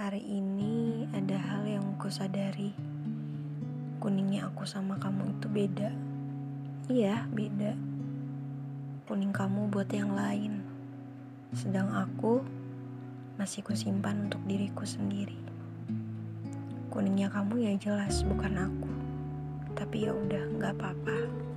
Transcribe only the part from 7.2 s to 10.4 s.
beda. Kuning kamu buat yang